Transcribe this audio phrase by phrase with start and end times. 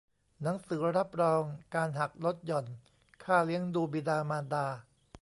[0.41, 1.41] หนังสือรับรอง
[1.75, 2.65] การหักลดหย่อน
[3.23, 4.65] ค่าเลี้ยงดูบิดามารดา